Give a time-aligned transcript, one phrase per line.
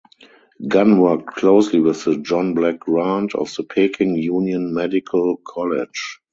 [0.67, 6.19] Gunn worked closely with John Black Grant of the Peking Union Medical College.